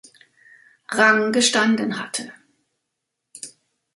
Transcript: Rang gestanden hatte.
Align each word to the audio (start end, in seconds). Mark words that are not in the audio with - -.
Rang 0.89 1.31
gestanden 1.31 1.99
hatte. 1.99 2.33